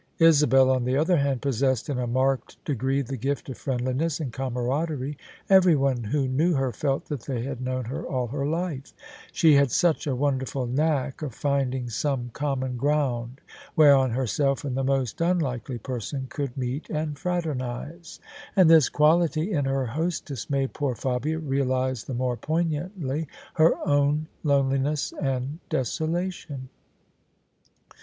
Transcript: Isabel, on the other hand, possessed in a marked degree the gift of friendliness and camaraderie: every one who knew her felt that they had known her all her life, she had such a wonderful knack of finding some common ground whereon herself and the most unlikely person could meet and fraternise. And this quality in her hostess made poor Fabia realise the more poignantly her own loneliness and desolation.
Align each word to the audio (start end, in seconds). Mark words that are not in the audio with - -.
Isabel, 0.17 0.71
on 0.71 0.83
the 0.85 0.97
other 0.97 1.17
hand, 1.17 1.43
possessed 1.43 1.87
in 1.87 1.99
a 1.99 2.07
marked 2.07 2.57
degree 2.65 3.03
the 3.03 3.17
gift 3.17 3.49
of 3.49 3.57
friendliness 3.59 4.19
and 4.19 4.33
camaraderie: 4.33 5.15
every 5.47 5.75
one 5.75 6.05
who 6.05 6.27
knew 6.27 6.55
her 6.55 6.71
felt 6.73 7.05
that 7.05 7.25
they 7.25 7.43
had 7.43 7.61
known 7.61 7.85
her 7.85 8.03
all 8.03 8.25
her 8.25 8.43
life, 8.47 8.95
she 9.31 9.53
had 9.53 9.69
such 9.69 10.07
a 10.07 10.15
wonderful 10.15 10.65
knack 10.65 11.21
of 11.21 11.35
finding 11.35 11.87
some 11.87 12.31
common 12.33 12.77
ground 12.77 13.41
whereon 13.75 14.09
herself 14.09 14.65
and 14.65 14.75
the 14.75 14.83
most 14.83 15.21
unlikely 15.21 15.77
person 15.77 16.25
could 16.31 16.57
meet 16.57 16.89
and 16.89 17.19
fraternise. 17.19 18.19
And 18.55 18.71
this 18.71 18.89
quality 18.89 19.51
in 19.51 19.65
her 19.65 19.85
hostess 19.85 20.49
made 20.49 20.73
poor 20.73 20.95
Fabia 20.95 21.37
realise 21.37 22.01
the 22.05 22.15
more 22.15 22.37
poignantly 22.37 23.27
her 23.53 23.75
own 23.87 24.29
loneliness 24.43 25.13
and 25.21 25.59
desolation. 25.69 26.69